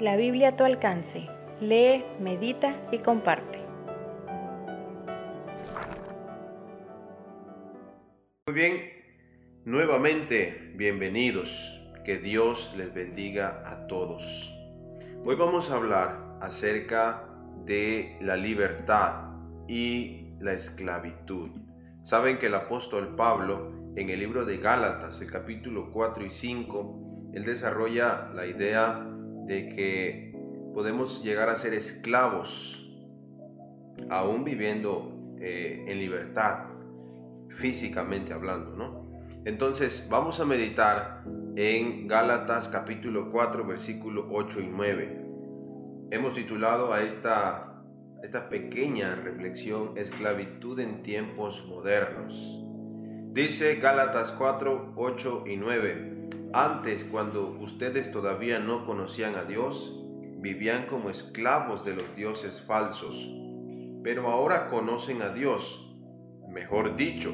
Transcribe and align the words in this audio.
La 0.00 0.16
Biblia 0.16 0.48
a 0.48 0.56
tu 0.56 0.64
alcance. 0.64 1.28
Lee, 1.60 2.06
medita 2.20 2.88
y 2.90 3.00
comparte. 3.00 3.58
Muy 8.46 8.54
bien, 8.54 8.80
nuevamente 9.66 10.72
bienvenidos. 10.74 11.86
Que 12.02 12.16
Dios 12.16 12.72
les 12.78 12.94
bendiga 12.94 13.62
a 13.66 13.86
todos. 13.88 14.50
Hoy 15.26 15.36
vamos 15.36 15.70
a 15.70 15.74
hablar 15.74 16.38
acerca 16.40 17.28
de 17.66 18.16
la 18.22 18.38
libertad 18.38 19.34
y 19.68 20.32
la 20.40 20.54
esclavitud. 20.54 21.50
Saben 22.04 22.38
que 22.38 22.46
el 22.46 22.54
apóstol 22.54 23.16
Pablo 23.16 23.92
en 23.96 24.08
el 24.08 24.18
libro 24.18 24.46
de 24.46 24.56
Gálatas, 24.56 25.20
el 25.20 25.30
capítulo 25.30 25.90
4 25.92 26.24
y 26.24 26.30
5, 26.30 27.32
él 27.34 27.44
desarrolla 27.44 28.30
la 28.32 28.46
idea 28.46 29.06
de 29.50 29.68
que 29.68 30.32
podemos 30.72 31.24
llegar 31.24 31.48
a 31.48 31.56
ser 31.56 31.74
esclavos, 31.74 32.96
aún 34.08 34.44
viviendo 34.44 35.36
eh, 35.40 35.86
en 35.88 35.98
libertad, 35.98 36.68
físicamente 37.48 38.32
hablando, 38.32 38.76
¿no? 38.76 39.10
Entonces 39.44 40.06
vamos 40.08 40.38
a 40.38 40.44
meditar 40.44 41.24
en 41.56 42.06
Gálatas 42.06 42.68
capítulo 42.68 43.28
4, 43.32 43.66
versículo 43.66 44.28
8 44.30 44.60
y 44.60 44.66
9. 44.68 45.26
Hemos 46.12 46.34
titulado 46.34 46.92
a 46.92 47.02
esta, 47.02 47.82
esta 48.22 48.48
pequeña 48.50 49.16
reflexión 49.16 49.94
Esclavitud 49.96 50.78
en 50.78 51.02
tiempos 51.02 51.66
modernos. 51.66 52.60
Dice 53.32 53.74
Gálatas 53.82 54.30
4, 54.30 54.92
8 54.94 55.44
y 55.48 55.56
9. 55.56 56.09
Antes, 56.52 57.04
cuando 57.04 57.56
ustedes 57.60 58.10
todavía 58.10 58.58
no 58.58 58.84
conocían 58.84 59.36
a 59.36 59.44
Dios, 59.44 59.94
vivían 60.38 60.86
como 60.86 61.08
esclavos 61.08 61.84
de 61.84 61.94
los 61.94 62.16
dioses 62.16 62.60
falsos. 62.60 63.30
Pero 64.02 64.26
ahora 64.26 64.68
conocen 64.68 65.22
a 65.22 65.28
Dios. 65.28 65.94
Mejor 66.48 66.96
dicho, 66.96 67.32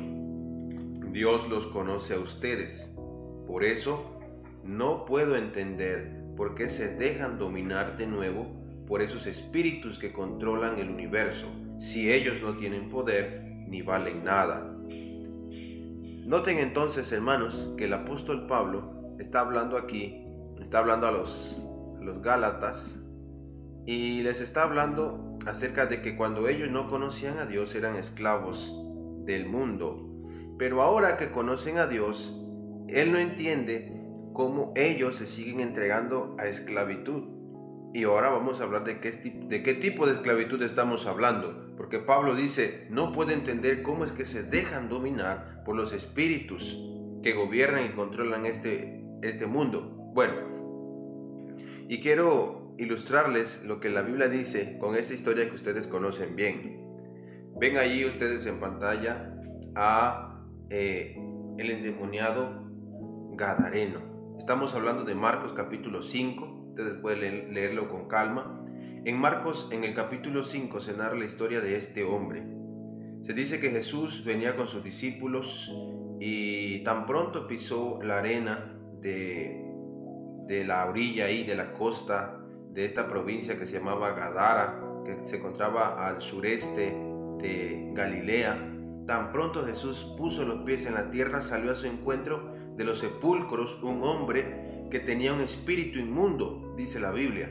Dios 1.12 1.48
los 1.48 1.66
conoce 1.66 2.12
a 2.12 2.18
ustedes. 2.18 2.98
Por 3.46 3.64
eso, 3.64 4.20
no 4.64 5.06
puedo 5.06 5.36
entender 5.36 6.22
por 6.36 6.54
qué 6.54 6.68
se 6.68 6.94
dejan 6.96 7.38
dominar 7.38 7.96
de 7.96 8.06
nuevo 8.06 8.54
por 8.86 9.00
esos 9.00 9.26
espíritus 9.26 9.98
que 9.98 10.12
controlan 10.12 10.78
el 10.78 10.90
universo, 10.90 11.46
si 11.78 12.12
ellos 12.12 12.42
no 12.42 12.58
tienen 12.58 12.90
poder 12.90 13.64
ni 13.66 13.80
valen 13.80 14.24
nada. 14.24 14.76
Noten 16.26 16.58
entonces, 16.58 17.10
hermanos, 17.12 17.72
que 17.78 17.84
el 17.84 17.94
apóstol 17.94 18.46
Pablo 18.46 18.95
está 19.18 19.40
hablando 19.40 19.76
aquí, 19.76 20.26
está 20.60 20.78
hablando 20.78 21.06
a 21.06 21.10
los, 21.10 21.62
los 22.00 22.22
Gálatas 22.22 23.00
y 23.86 24.22
les 24.22 24.40
está 24.40 24.64
hablando 24.64 25.38
acerca 25.46 25.86
de 25.86 26.02
que 26.02 26.16
cuando 26.16 26.48
ellos 26.48 26.70
no 26.70 26.88
conocían 26.88 27.38
a 27.38 27.46
Dios 27.46 27.74
eran 27.74 27.96
esclavos 27.96 28.74
del 29.24 29.46
mundo. 29.46 30.12
Pero 30.58 30.82
ahora 30.82 31.16
que 31.16 31.30
conocen 31.30 31.78
a 31.78 31.86
Dios, 31.86 32.40
Él 32.88 33.12
no 33.12 33.18
entiende 33.18 33.92
cómo 34.32 34.72
ellos 34.74 35.16
se 35.16 35.26
siguen 35.26 35.60
entregando 35.60 36.36
a 36.38 36.46
esclavitud. 36.46 37.36
Y 37.94 38.04
ahora 38.04 38.28
vamos 38.28 38.60
a 38.60 38.64
hablar 38.64 38.84
de 38.84 39.00
qué, 39.00 39.10
de 39.10 39.62
qué 39.62 39.74
tipo 39.74 40.06
de 40.06 40.12
esclavitud 40.14 40.62
estamos 40.62 41.06
hablando. 41.06 41.74
Porque 41.76 41.98
Pablo 41.98 42.34
dice, 42.34 42.86
no 42.90 43.12
puede 43.12 43.34
entender 43.34 43.82
cómo 43.82 44.04
es 44.04 44.12
que 44.12 44.24
se 44.24 44.42
dejan 44.42 44.88
dominar 44.88 45.62
por 45.64 45.76
los 45.76 45.92
espíritus 45.92 46.78
que 47.22 47.32
gobiernan 47.34 47.84
y 47.84 47.90
controlan 47.90 48.46
este, 48.46 48.95
este 49.22 49.46
mundo. 49.46 50.12
Bueno, 50.14 50.34
y 51.88 52.00
quiero 52.00 52.74
ilustrarles 52.78 53.64
lo 53.64 53.80
que 53.80 53.90
la 53.90 54.02
Biblia 54.02 54.28
dice 54.28 54.76
con 54.78 54.96
esta 54.96 55.14
historia 55.14 55.48
que 55.48 55.54
ustedes 55.54 55.86
conocen 55.86 56.36
bien. 56.36 56.84
Ven 57.58 57.78
allí 57.78 58.04
ustedes 58.04 58.44
en 58.46 58.60
pantalla 58.60 59.40
a 59.74 60.44
eh, 60.70 61.16
el 61.58 61.70
endemoniado 61.70 62.66
Gadareno. 63.32 64.34
Estamos 64.38 64.74
hablando 64.74 65.04
de 65.04 65.14
Marcos 65.14 65.52
capítulo 65.52 66.02
5, 66.02 66.68
ustedes 66.70 67.00
pueden 67.00 67.54
leerlo 67.54 67.88
con 67.88 68.08
calma. 68.08 68.62
En 69.04 69.18
Marcos, 69.18 69.68
en 69.70 69.84
el 69.84 69.94
capítulo 69.94 70.44
5, 70.44 70.80
se 70.80 70.96
narra 70.96 71.16
la 71.16 71.24
historia 71.24 71.60
de 71.60 71.76
este 71.76 72.04
hombre. 72.04 72.46
Se 73.22 73.32
dice 73.32 73.60
que 73.60 73.70
Jesús 73.70 74.24
venía 74.24 74.54
con 74.56 74.68
sus 74.68 74.84
discípulos 74.84 75.72
y 76.20 76.80
tan 76.80 77.06
pronto 77.06 77.46
pisó 77.46 77.98
la 78.02 78.18
arena 78.18 78.75
de, 79.06 79.64
de 80.46 80.64
la 80.64 80.86
orilla 80.86 81.30
y 81.30 81.44
de 81.44 81.54
la 81.54 81.72
costa 81.72 82.40
de 82.70 82.84
esta 82.84 83.08
provincia 83.08 83.56
que 83.58 83.66
se 83.66 83.78
llamaba 83.78 84.12
Gadara, 84.12 84.82
que 85.04 85.24
se 85.24 85.36
encontraba 85.36 86.06
al 86.06 86.20
sureste 86.20 86.96
de 87.40 87.86
Galilea. 87.94 88.72
Tan 89.06 89.30
pronto 89.30 89.64
Jesús 89.64 90.14
puso 90.18 90.44
los 90.44 90.64
pies 90.64 90.86
en 90.86 90.94
la 90.94 91.10
tierra, 91.10 91.40
salió 91.40 91.70
a 91.70 91.76
su 91.76 91.86
encuentro 91.86 92.52
de 92.76 92.84
los 92.84 92.98
sepulcros 92.98 93.80
un 93.82 94.02
hombre 94.02 94.88
que 94.90 94.98
tenía 94.98 95.32
un 95.32 95.40
espíritu 95.40 96.00
inmundo, 96.00 96.74
dice 96.76 96.98
la 96.98 97.12
Biblia. 97.12 97.48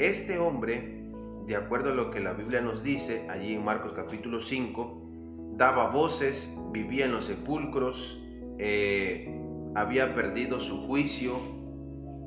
Este 0.00 0.38
hombre, 0.38 1.04
de 1.46 1.54
acuerdo 1.54 1.90
a 1.90 1.94
lo 1.94 2.10
que 2.10 2.18
la 2.18 2.32
Biblia 2.32 2.60
nos 2.60 2.82
dice 2.82 3.26
allí 3.30 3.54
en 3.54 3.64
Marcos 3.64 3.92
capítulo 3.92 4.40
5, 4.40 5.52
daba 5.52 5.86
voces, 5.86 6.58
vivía 6.72 7.04
en 7.04 7.12
los 7.12 7.26
sepulcros, 7.26 8.20
eh, 8.58 9.41
había 9.74 10.14
perdido 10.14 10.60
su 10.60 10.86
juicio, 10.86 11.34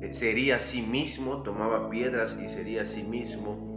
eh, 0.02 0.12
sería 0.12 0.56
a 0.56 0.60
sí 0.60 0.82
mismo, 0.82 1.42
tomaba 1.42 1.88
piedras 1.88 2.36
y 2.42 2.48
sería 2.48 2.82
a 2.82 2.86
sí 2.86 3.02
mismo. 3.02 3.76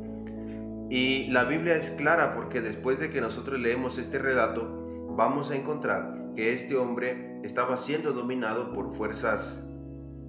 Y 0.89 1.27
la 1.27 1.43
Biblia 1.43 1.75
es 1.75 1.91
clara 1.91 2.35
porque 2.35 2.61
después 2.61 2.99
de 2.99 3.09
que 3.09 3.21
nosotros 3.21 3.59
leemos 3.59 3.97
este 3.97 4.17
relato, 4.17 4.83
vamos 5.15 5.51
a 5.51 5.55
encontrar 5.55 6.33
que 6.35 6.51
este 6.51 6.75
hombre 6.75 7.39
estaba 7.43 7.77
siendo 7.77 8.11
dominado 8.11 8.73
por 8.73 8.91
fuerzas 8.91 9.65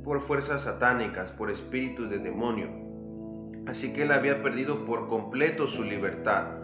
por 0.04 0.20
fuerzas 0.20 0.62
satánicas, 0.62 1.30
por 1.30 1.50
espíritus 1.50 2.08
de 2.10 2.18
demonio. 2.18 2.68
Así 3.66 3.92
que 3.92 4.02
él 4.02 4.12
había 4.12 4.42
perdido 4.42 4.84
por 4.86 5.06
completo 5.06 5.66
su 5.66 5.84
libertad 5.84 6.60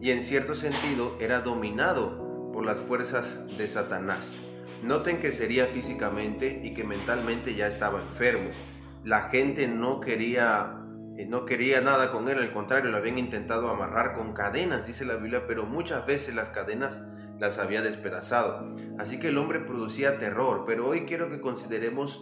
y 0.00 0.10
en 0.10 0.22
cierto 0.22 0.54
sentido 0.54 1.16
era 1.20 1.40
dominado 1.40 2.50
por 2.52 2.66
las 2.66 2.78
fuerzas 2.78 3.56
de 3.56 3.66
Satanás. 3.68 4.38
Noten 4.82 5.18
que 5.18 5.32
sería 5.32 5.66
físicamente 5.66 6.60
y 6.62 6.74
que 6.74 6.84
mentalmente 6.84 7.54
ya 7.54 7.66
estaba 7.66 8.00
enfermo. 8.00 8.50
La 9.04 9.28
gente 9.28 9.68
no 9.68 10.00
quería 10.00 10.80
eh, 11.16 11.26
no 11.26 11.44
quería 11.44 11.80
nada 11.80 12.10
con 12.10 12.28
él, 12.28 12.38
al 12.38 12.52
contrario, 12.52 12.90
lo 12.90 12.96
habían 12.96 13.18
intentado 13.18 13.68
amarrar 13.68 14.16
con 14.16 14.32
cadenas, 14.32 14.86
dice 14.86 15.04
la 15.04 15.14
Biblia, 15.14 15.46
pero 15.46 15.64
muchas 15.64 16.04
veces 16.06 16.34
las 16.34 16.48
cadenas 16.48 17.02
las 17.38 17.58
había 17.58 17.82
despedazado. 17.82 18.66
Así 18.98 19.20
que 19.20 19.28
el 19.28 19.38
hombre 19.38 19.60
producía 19.60 20.18
terror, 20.18 20.64
pero 20.66 20.88
hoy 20.88 21.04
quiero 21.06 21.28
que 21.28 21.40
consideremos 21.40 22.20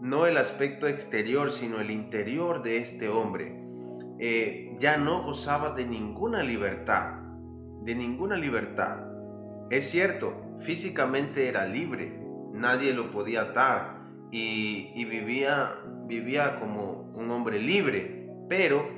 no 0.00 0.26
el 0.26 0.36
aspecto 0.36 0.88
exterior, 0.88 1.52
sino 1.52 1.80
el 1.80 1.92
interior 1.92 2.62
de 2.64 2.78
este 2.78 3.08
hombre. 3.08 3.62
Eh, 4.18 4.76
ya 4.80 4.96
no 4.96 5.22
gozaba 5.22 5.70
de 5.70 5.84
ninguna 5.84 6.42
libertad, 6.42 7.20
de 7.82 7.94
ninguna 7.94 8.36
libertad. 8.36 9.06
Es 9.70 9.88
cierto, 9.88 10.41
físicamente 10.58 11.48
era 11.48 11.66
libre, 11.66 12.20
nadie 12.52 12.92
lo 12.92 13.10
podía 13.10 13.42
atar 13.42 14.02
y, 14.30 15.04
vivía, 15.04 15.72
vivía 16.06 16.58
como 16.58 17.12
un 17.14 17.30
hombre 17.30 17.58
libre, 17.58 18.30
pero 18.48 18.88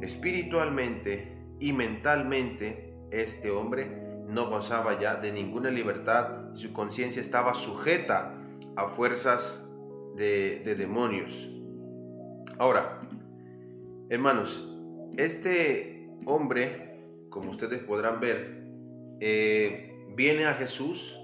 espiritualmente 0.00 1.36
y 1.58 1.72
mentalmente 1.72 2.94
este 3.10 3.50
hombre 3.50 4.04
no 4.28 4.48
gozaba 4.48 4.98
ya 4.98 5.16
de 5.16 5.32
ninguna 5.32 5.70
libertad, 5.70 6.54
su 6.54 6.72
conciencia 6.72 7.22
estaba 7.22 7.54
sujeta 7.54 8.34
a 8.76 8.88
fuerzas 8.88 9.72
de, 10.16 10.60
de 10.64 10.74
demonios. 10.74 11.48
Ahora, 12.58 13.00
Hermanos, 14.08 14.64
este 15.16 16.08
hombre, 16.26 16.92
como 17.28 17.50
ustedes 17.50 17.80
podrán 17.80 18.20
ver, 18.20 18.68
eh, 19.18 19.95
viene 20.16 20.46
a 20.46 20.54
Jesús, 20.54 21.18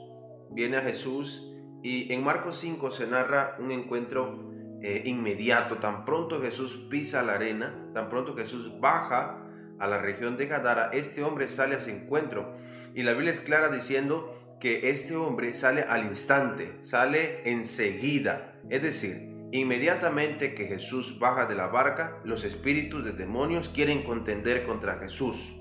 viene 0.50 0.76
a 0.76 0.82
Jesús 0.82 1.48
y 1.82 2.12
en 2.12 2.22
Marcos 2.22 2.58
5 2.58 2.90
se 2.90 3.06
narra 3.06 3.56
un 3.58 3.72
encuentro 3.72 4.52
eh, 4.82 5.02
inmediato. 5.06 5.78
Tan 5.78 6.04
pronto 6.04 6.40
Jesús 6.40 6.86
pisa 6.88 7.22
la 7.22 7.34
arena, 7.34 7.90
tan 7.94 8.08
pronto 8.08 8.36
Jesús 8.36 8.78
baja 8.80 9.44
a 9.80 9.86
la 9.88 9.98
región 9.98 10.36
de 10.36 10.46
Gadara, 10.46 10.90
este 10.92 11.24
hombre 11.24 11.48
sale 11.48 11.74
a 11.74 11.80
su 11.80 11.90
encuentro. 11.90 12.52
Y 12.94 13.02
la 13.02 13.14
Biblia 13.14 13.32
es 13.32 13.40
clara 13.40 13.68
diciendo 13.68 14.32
que 14.60 14.90
este 14.90 15.16
hombre 15.16 15.54
sale 15.54 15.82
al 15.82 16.04
instante, 16.04 16.78
sale 16.82 17.42
enseguida. 17.50 18.60
Es 18.70 18.82
decir, 18.82 19.32
Inmediatamente 19.54 20.54
que 20.54 20.64
Jesús 20.64 21.18
baja 21.18 21.44
de 21.44 21.54
la 21.54 21.66
barca, 21.66 22.18
los 22.24 22.42
espíritus 22.44 23.04
de 23.04 23.12
demonios 23.12 23.68
quieren 23.68 24.02
contender 24.02 24.64
contra 24.64 24.94
Jesús. 24.94 25.56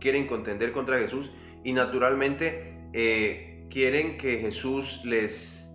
Quieren 0.00 0.26
contender 0.26 0.72
contra 0.72 0.98
Jesús 0.98 1.30
y 1.62 1.72
naturalmente 1.72 2.88
eh, 2.92 3.66
quieren 3.70 4.18
que 4.18 4.38
Jesús 4.38 5.02
les, 5.04 5.68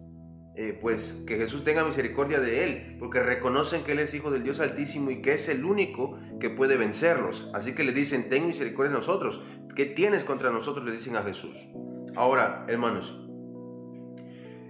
eh, 0.56 0.78
pues 0.80 1.24
que 1.28 1.38
Jesús 1.38 1.64
tenga 1.64 1.84
misericordia 1.86 2.40
de 2.40 2.64
él, 2.64 2.98
porque 3.00 3.22
reconocen 3.22 3.84
que 3.84 3.94
él 3.94 4.00
es 4.00 4.14
hijo 4.14 4.32
del 4.32 4.44
Dios 4.44 4.60
Altísimo 4.60 5.12
y 5.12 5.22
que 5.22 5.34
es 5.34 5.50
el 5.50 5.66
único 5.66 6.18
que 6.40 6.50
puede 6.50 6.78
vencerlos. 6.78 7.50
Así 7.54 7.74
que 7.74 7.84
le 7.84 7.92
dicen, 7.92 8.30
ten 8.30 8.48
misericordia 8.48 8.92
de 8.92 8.98
nosotros. 8.98 9.42
¿Qué 9.76 9.86
tienes 9.86 10.24
contra 10.24 10.52
nosotros? 10.52 10.86
Le 10.86 10.92
dicen 10.92 11.16
a 11.16 11.24
Jesús. 11.24 11.68
Ahora, 12.16 12.66
hermanos, 12.70 13.16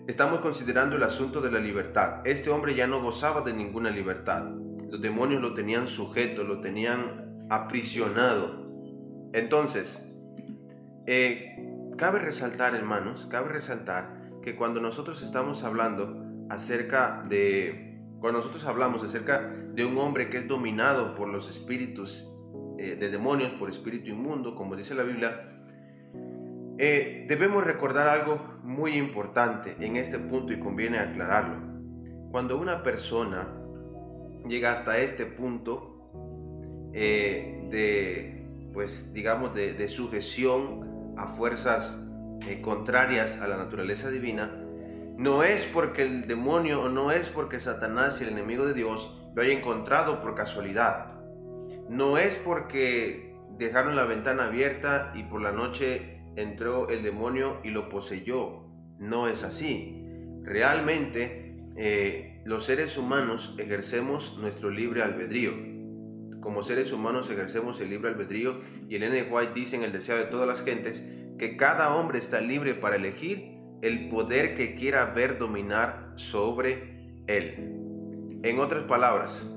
estamos 0.08 0.40
considerando 0.40 0.96
el 0.96 1.04
asunto 1.04 1.42
de 1.42 1.51
la 1.51 1.60
libertad. 1.60 2.25
Este 2.25 2.50
hombre 2.50 2.75
ya 2.75 2.88
no 2.88 3.01
gozaba 3.01 3.42
de 3.42 3.54
ninguna 3.54 3.92
libertad. 3.92 4.51
Los 4.90 5.01
demonios 5.01 5.42
lo 5.42 5.54
tenían 5.54 5.88
sujeto, 5.88 6.44
lo 6.44 6.62
tenían 6.62 7.48
aprisionado. 7.50 8.64
Entonces, 9.36 10.16
eh, 11.08 11.58
cabe 11.98 12.20
resaltar, 12.20 12.74
hermanos, 12.74 13.28
cabe 13.30 13.50
resaltar 13.50 14.32
que 14.42 14.56
cuando 14.56 14.80
nosotros 14.80 15.22
estamos 15.22 15.64
hablando 15.64 16.24
acerca 16.50 17.20
de, 17.28 18.00
cuando 18.22 18.40
nosotros 18.40 18.64
hablamos 18.64 19.04
acerca 19.04 19.42
de 19.50 19.84
un 19.84 19.98
hombre 19.98 20.30
que 20.30 20.38
es 20.38 20.48
dominado 20.48 21.16
por 21.16 21.28
los 21.28 21.50
espíritus 21.50 22.34
eh, 22.80 22.96
de 22.96 23.10
demonios, 23.10 23.52
por 23.52 23.70
espíritu 23.70 24.12
inmundo, 24.12 24.56
como 24.56 24.78
dice 24.78 24.96
la 24.96 25.04
Biblia, 25.04 25.62
eh, 26.78 27.26
debemos 27.28 27.66
recordar 27.66 28.08
algo 28.08 28.40
muy 28.64 28.94
importante 28.94 29.76
en 29.82 29.98
este 29.98 30.18
punto 30.18 30.54
y 30.54 30.60
conviene 30.60 30.98
aclararlo. 30.98 31.60
Cuando 32.32 32.58
una 32.58 32.84
persona 32.84 33.54
llega 34.48 34.72
hasta 34.72 34.98
este 35.00 35.26
punto 35.26 35.92
de, 36.94 38.35
pues 38.75 39.13
digamos, 39.13 39.56
de, 39.56 39.88
sujeción 39.88 41.16
a 41.18 41.27
fuerzas 41.27 42.06
eh, 42.45 42.62
contrarias 42.62 43.42
a 43.42 43.48
la 43.48 43.56
naturaleza 43.56 44.12
divina, 44.12 44.51
no 45.18 45.44
es 45.44 45.66
porque 45.66 46.01
el 46.01 46.27
demonio 46.27 46.81
o 46.81 46.89
no 46.89 47.12
es 47.12 47.30
porque 47.30 47.62
Satanás 47.62 48.19
y 48.19 48.25
el 48.25 48.31
enemigo 48.31 48.68
de 48.68 48.74
Dios 48.74 49.16
lo 49.33 49.42
haya 49.42 49.54
encontrado 49.54 50.22
por 50.22 50.36
casualidad. 50.36 51.13
No 51.89 52.18
es 52.18 52.36
porque 52.36 53.33
dejaron 53.57 53.95
la 53.95 54.04
ventana 54.04 54.48
abierta 54.48 55.13
y 55.16 55.24
por 55.24 55.42
la 55.42 55.54
noche 55.54 56.22
entró 56.36 56.89
el 56.89 57.01
demonio 57.01 57.62
y 57.63 57.69
lo 57.69 57.88
poseyó. 57.88 58.68
No 59.00 59.30
es 59.30 59.44
así. 59.44 60.04
Realmente 60.44 61.56
eh, 61.77 62.42
los 62.44 62.66
seres 62.66 62.98
humanos 62.98 63.56
ejercemos 63.57 64.38
nuestro 64.38 64.69
libre 64.69 65.01
albedrío. 65.01 65.75
Como 66.45 66.62
seres 66.62 66.92
humanos 66.94 67.31
ejercemos 67.31 67.80
el 67.80 67.89
libre 67.89 68.12
albedrío 68.12 68.59
y 68.88 68.97
Elena 68.97 69.27
White 69.27 69.53
dice 69.56 69.77
en 69.77 69.83
El 69.83 69.92
deseo 69.92 70.15
de 70.15 70.25
todas 70.25 70.47
las 70.47 70.63
gentes 70.63 71.03
que 71.39 71.57
cada 71.57 71.95
hombre 71.95 72.19
está 72.19 72.39
libre 72.39 72.75
para 72.75 72.97
elegir 72.97 73.57
el 73.81 74.09
poder 74.09 74.53
que 74.53 74.75
quiera 74.75 75.06
ver 75.06 75.39
dominar 75.39 76.12
sobre 76.13 77.24
él. 77.25 78.39
En 78.44 78.59
otras 78.59 78.83
palabras, 78.83 79.51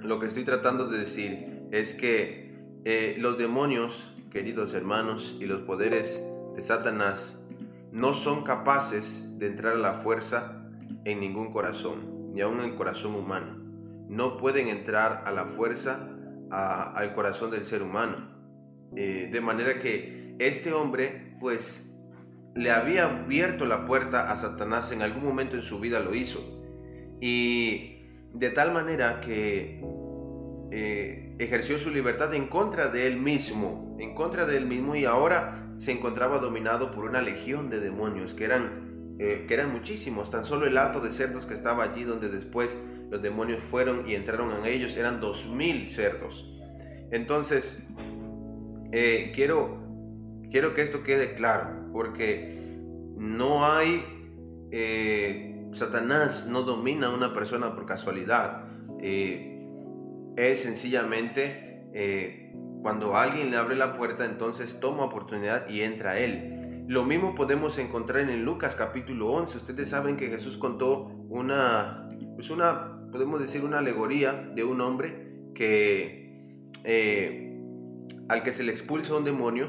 lo 0.00 0.20
que 0.20 0.28
estoy 0.28 0.44
tratando 0.44 0.86
de 0.86 0.98
decir 0.98 1.64
es 1.72 1.94
que 1.94 2.54
eh, 2.84 3.16
los 3.18 3.36
demonios 3.36 4.14
queridos 4.30 4.74
hermanos, 4.74 5.36
y 5.40 5.46
los 5.46 5.62
poderes 5.62 6.22
de 6.54 6.62
Satanás 6.62 7.44
no 7.90 8.14
son 8.14 8.44
capaces 8.44 9.36
de 9.40 9.48
entrar 9.48 9.72
a 9.72 9.78
la 9.78 9.94
fuerza 9.94 10.62
en 11.04 11.18
ningún 11.18 11.50
corazón, 11.50 12.32
ni 12.34 12.40
aun 12.40 12.60
en 12.60 12.66
el 12.66 12.76
corazón 12.76 13.16
humano. 13.16 13.57
No 14.08 14.36
pueden 14.36 14.68
entrar 14.68 15.22
a 15.26 15.30
la 15.30 15.44
fuerza 15.44 16.08
al 16.50 17.14
corazón 17.14 17.50
del 17.50 17.64
ser 17.64 17.82
humano. 17.82 18.36
Eh, 18.96 19.28
de 19.30 19.40
manera 19.40 19.78
que 19.78 20.34
este 20.38 20.72
hombre, 20.72 21.36
pues, 21.40 21.88
le 22.54 22.70
había 22.70 23.04
abierto 23.04 23.66
la 23.66 23.84
puerta 23.84 24.32
a 24.32 24.36
Satanás 24.36 24.92
en 24.92 25.02
algún 25.02 25.24
momento 25.24 25.56
en 25.56 25.62
su 25.62 25.78
vida 25.78 26.00
lo 26.00 26.14
hizo. 26.14 26.40
Y 27.20 28.02
de 28.32 28.50
tal 28.50 28.72
manera 28.72 29.20
que 29.20 29.80
eh, 30.70 31.34
ejerció 31.38 31.78
su 31.78 31.90
libertad 31.90 32.34
en 32.34 32.46
contra 32.46 32.88
de 32.88 33.06
él 33.06 33.16
mismo, 33.16 33.96
en 33.98 34.14
contra 34.14 34.44
de 34.44 34.56
él 34.56 34.66
mismo 34.66 34.96
y 34.96 35.04
ahora 35.04 35.74
se 35.78 35.92
encontraba 35.92 36.38
dominado 36.38 36.90
por 36.90 37.04
una 37.04 37.22
legión 37.22 37.70
de 37.70 37.80
demonios 37.80 38.34
que 38.34 38.44
eran, 38.44 38.87
eh, 39.18 39.44
que 39.46 39.54
eran 39.54 39.72
muchísimos. 39.72 40.30
Tan 40.30 40.44
solo 40.44 40.66
el 40.66 40.76
hato 40.78 41.00
de 41.00 41.10
cerdos 41.10 41.46
que 41.46 41.54
estaba 41.54 41.84
allí 41.84 42.04
donde 42.04 42.28
después 42.28 42.80
los 43.10 43.22
demonios 43.22 43.62
fueron 43.62 44.08
y 44.08 44.14
entraron 44.14 44.50
en 44.56 44.66
ellos 44.66 44.96
eran 44.96 45.20
dos 45.20 45.46
mil 45.46 45.88
cerdos. 45.88 46.60
Entonces, 47.10 47.88
eh, 48.92 49.32
quiero, 49.34 49.82
quiero 50.50 50.74
que 50.74 50.82
esto 50.82 51.02
quede 51.02 51.34
claro, 51.34 51.90
porque 51.92 52.54
no 53.16 53.64
hay, 53.64 54.04
Satanás 55.72 56.46
no 56.50 56.62
domina 56.62 57.08
a 57.08 57.14
una 57.14 57.32
persona 57.32 57.74
por 57.74 57.86
casualidad 57.86 58.62
es 60.38 60.62
sencillamente 60.62 61.88
eh, 61.92 62.52
cuando 62.80 63.16
alguien 63.16 63.50
le 63.50 63.56
abre 63.56 63.74
la 63.74 63.96
puerta, 63.96 64.24
entonces 64.24 64.78
toma 64.78 65.04
oportunidad 65.04 65.68
y 65.68 65.82
entra 65.82 66.12
a 66.12 66.18
él. 66.18 66.67
Lo 66.88 67.04
mismo 67.04 67.34
podemos 67.34 67.76
encontrar 67.76 68.30
en 68.30 68.46
Lucas 68.46 68.74
capítulo 68.74 69.28
11. 69.28 69.58
Ustedes 69.58 69.90
saben 69.90 70.16
que 70.16 70.28
Jesús 70.28 70.56
contó 70.56 71.04
una, 71.28 72.08
pues 72.34 72.48
una, 72.48 73.10
podemos 73.12 73.40
decir, 73.40 73.62
una 73.62 73.80
alegoría 73.80 74.32
de 74.54 74.64
un 74.64 74.80
hombre 74.80 75.50
que 75.54 76.64
eh, 76.84 77.60
al 78.30 78.42
que 78.42 78.54
se 78.54 78.62
le 78.62 78.72
expulsa 78.72 79.14
un 79.16 79.26
demonio, 79.26 79.68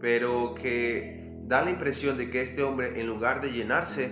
pero 0.00 0.56
que 0.56 1.32
da 1.44 1.62
la 1.62 1.70
impresión 1.70 2.18
de 2.18 2.28
que 2.28 2.42
este 2.42 2.64
hombre, 2.64 3.00
en 3.00 3.06
lugar 3.06 3.40
de 3.40 3.52
llenarse 3.52 4.10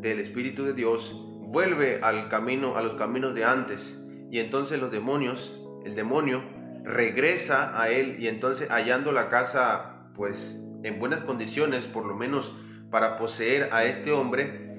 del 0.00 0.18
Espíritu 0.18 0.64
de 0.64 0.74
Dios, 0.74 1.16
vuelve 1.40 2.00
al 2.02 2.28
camino, 2.28 2.76
a 2.76 2.82
los 2.82 2.94
caminos 2.96 3.34
de 3.34 3.46
antes 3.46 4.06
y 4.30 4.40
entonces 4.40 4.78
los 4.78 4.90
demonios, 4.90 5.58
el 5.86 5.94
demonio 5.94 6.44
regresa 6.84 7.80
a 7.80 7.88
él 7.88 8.16
y 8.18 8.28
entonces 8.28 8.68
hallando 8.68 9.12
la 9.12 9.30
casa 9.30 10.10
pues 10.12 10.66
en 10.82 10.98
buenas 10.98 11.20
condiciones, 11.20 11.86
por 11.86 12.06
lo 12.06 12.14
menos 12.14 12.52
para 12.90 13.16
poseer 13.16 13.68
a 13.72 13.84
este 13.84 14.12
hombre, 14.12 14.70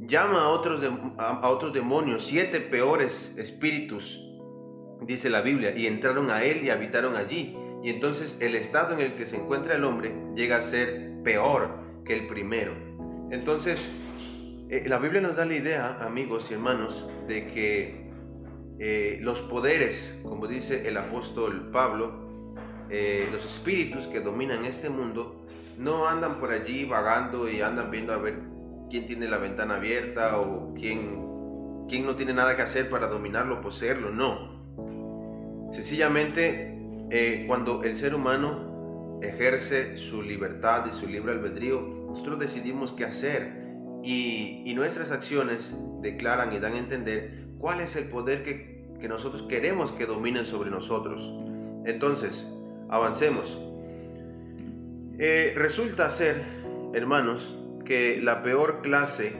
llama 0.00 0.42
a 0.42 0.48
otros, 0.48 0.80
a 1.18 1.48
otros 1.48 1.72
demonios, 1.72 2.24
siete 2.24 2.60
peores 2.60 3.36
espíritus, 3.38 4.20
dice 5.02 5.30
la 5.30 5.42
Biblia, 5.42 5.74
y 5.76 5.86
entraron 5.86 6.30
a 6.30 6.42
él 6.44 6.64
y 6.64 6.70
habitaron 6.70 7.16
allí. 7.16 7.54
Y 7.82 7.90
entonces 7.90 8.36
el 8.40 8.54
estado 8.54 8.94
en 8.94 9.00
el 9.00 9.14
que 9.14 9.26
se 9.26 9.36
encuentra 9.36 9.74
el 9.74 9.84
hombre 9.84 10.14
llega 10.34 10.56
a 10.56 10.62
ser 10.62 11.22
peor 11.24 11.80
que 12.04 12.14
el 12.14 12.26
primero. 12.26 12.72
Entonces, 13.30 13.90
eh, 14.68 14.84
la 14.86 14.98
Biblia 14.98 15.20
nos 15.20 15.36
da 15.36 15.44
la 15.44 15.54
idea, 15.54 15.98
amigos 16.00 16.50
y 16.50 16.54
hermanos, 16.54 17.06
de 17.26 17.46
que 17.46 18.10
eh, 18.78 19.18
los 19.20 19.42
poderes, 19.42 20.20
como 20.22 20.46
dice 20.46 20.88
el 20.88 20.96
apóstol 20.96 21.70
Pablo, 21.70 22.21
eh, 22.92 23.28
los 23.32 23.44
espíritus 23.44 24.06
que 24.06 24.20
dominan 24.20 24.64
este 24.64 24.90
mundo, 24.90 25.46
no 25.78 26.06
andan 26.06 26.38
por 26.38 26.50
allí 26.50 26.84
vagando 26.84 27.48
y 27.48 27.62
andan 27.62 27.90
viendo 27.90 28.12
a 28.12 28.18
ver 28.18 28.38
quién 28.90 29.06
tiene 29.06 29.26
la 29.28 29.38
ventana 29.38 29.76
abierta 29.76 30.38
o 30.38 30.74
quién, 30.74 31.86
quién 31.88 32.04
no 32.06 32.14
tiene 32.14 32.34
nada 32.34 32.54
que 32.54 32.62
hacer 32.62 32.90
para 32.90 33.06
dominarlo, 33.06 33.60
poseerlo, 33.60 34.10
no. 34.10 34.52
Sencillamente, 35.72 36.78
eh, 37.10 37.44
cuando 37.46 37.82
el 37.82 37.96
ser 37.96 38.14
humano 38.14 39.18
ejerce 39.22 39.96
su 39.96 40.22
libertad 40.22 40.84
y 40.86 40.92
su 40.92 41.06
libre 41.06 41.32
albedrío, 41.32 41.80
nosotros 42.06 42.38
decidimos 42.38 42.92
qué 42.92 43.06
hacer 43.06 43.72
y, 44.04 44.62
y 44.66 44.74
nuestras 44.74 45.10
acciones 45.10 45.74
declaran 46.02 46.52
y 46.52 46.58
dan 46.58 46.74
a 46.74 46.78
entender 46.78 47.46
cuál 47.58 47.80
es 47.80 47.96
el 47.96 48.04
poder 48.04 48.42
que 48.42 48.72
que 49.02 49.08
nosotros 49.08 49.42
queremos 49.42 49.90
que 49.90 50.06
dominen 50.06 50.46
sobre 50.46 50.70
nosotros. 50.70 51.34
Entonces, 51.84 52.46
avancemos. 52.92 53.58
Eh, 55.18 55.54
resulta 55.56 56.10
ser, 56.10 56.42
hermanos, 56.92 57.58
que 57.86 58.20
la 58.22 58.42
peor 58.42 58.82
clase, 58.82 59.32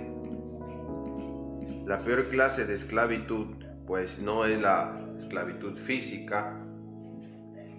la 1.84 2.02
peor 2.02 2.30
clase 2.30 2.64
de 2.64 2.74
esclavitud, 2.74 3.48
pues 3.86 4.20
no 4.20 4.46
es 4.46 4.60
la 4.60 4.98
esclavitud 5.18 5.76
física. 5.76 6.58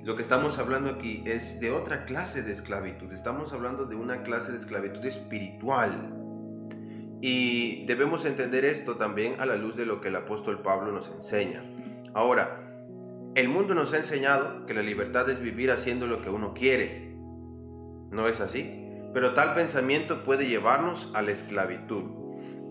Lo 0.03 0.15
que 0.15 0.21
estamos 0.21 0.59
hablando 0.59 0.91
aquí 0.91 1.23
es 1.25 1.59
de 1.59 1.71
otra 1.71 2.05
clase 2.05 2.43
de 2.43 2.53
esclavitud. 2.53 3.11
Estamos 3.11 3.51
hablando 3.51 3.85
de 3.85 3.95
una 3.95 4.21
clase 4.21 4.51
de 4.51 4.59
esclavitud 4.59 5.03
espiritual. 5.03 5.91
Y 7.19 7.83
debemos 7.87 8.25
entender 8.25 8.63
esto 8.63 8.97
también 8.97 9.41
a 9.41 9.47
la 9.47 9.55
luz 9.55 9.75
de 9.75 9.87
lo 9.87 10.01
que 10.01 10.09
el 10.09 10.17
apóstol 10.17 10.61
Pablo 10.61 10.91
nos 10.91 11.07
enseña. 11.07 11.63
Ahora, 12.13 12.72
el 13.35 13.47
mundo 13.47 13.73
nos 13.73 13.93
ha 13.93 13.97
enseñado 13.97 14.65
que 14.65 14.73
la 14.73 14.83
libertad 14.83 15.27
es 15.29 15.39
vivir 15.39 15.71
haciendo 15.71 16.05
lo 16.05 16.21
que 16.21 16.29
uno 16.29 16.53
quiere. 16.53 17.15
¿No 18.11 18.27
es 18.27 18.41
así? 18.41 18.79
Pero 19.13 19.33
tal 19.33 19.55
pensamiento 19.55 20.23
puede 20.23 20.47
llevarnos 20.47 21.09
a 21.15 21.21
la 21.23 21.31
esclavitud. 21.31 22.03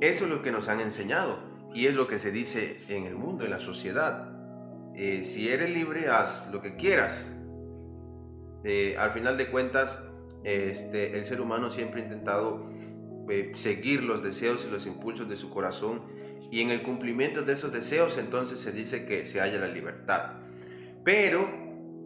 Eso 0.00 0.24
es 0.24 0.30
lo 0.30 0.40
que 0.42 0.52
nos 0.52 0.68
han 0.68 0.80
enseñado 0.80 1.38
y 1.74 1.86
es 1.86 1.94
lo 1.94 2.06
que 2.06 2.18
se 2.18 2.30
dice 2.30 2.80
en 2.88 3.06
el 3.06 3.16
mundo, 3.16 3.44
en 3.44 3.50
la 3.50 3.58
sociedad. 3.58 4.30
Eh, 4.94 5.24
si 5.24 5.48
eres 5.48 5.70
libre, 5.70 6.08
haz 6.08 6.50
lo 6.52 6.62
que 6.62 6.76
quieras. 6.76 7.40
Eh, 8.64 8.96
al 8.98 9.10
final 9.10 9.36
de 9.38 9.50
cuentas, 9.50 10.04
este, 10.44 11.16
el 11.16 11.24
ser 11.24 11.40
humano 11.40 11.72
siempre 11.72 12.00
ha 12.00 12.04
intentado 12.04 12.70
eh, 13.28 13.50
seguir 13.54 14.04
los 14.04 14.22
deseos 14.22 14.64
y 14.64 14.70
los 14.70 14.86
impulsos 14.86 15.28
de 15.28 15.36
su 15.36 15.50
corazón 15.50 16.02
y 16.52 16.60
en 16.60 16.70
el 16.70 16.82
cumplimiento 16.82 17.42
de 17.42 17.54
esos 17.54 17.72
deseos 17.72 18.18
entonces 18.18 18.60
se 18.60 18.72
dice 18.72 19.06
que 19.06 19.24
se 19.24 19.40
halla 19.40 19.58
la 19.58 19.68
libertad. 19.68 20.34
Pero, 21.04 21.48